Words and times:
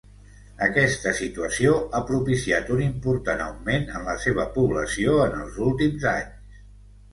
Aquesta 0.67 1.11
situació 1.19 1.73
ha 1.97 2.01
propiciat 2.07 2.73
un 2.77 2.81
important 2.87 3.45
augment 3.49 3.87
en 4.01 4.09
la 4.09 4.17
seva 4.25 4.49
població 4.59 5.21
en 5.29 5.39
els 5.45 5.63
últims 5.69 6.11
anys. 6.17 6.61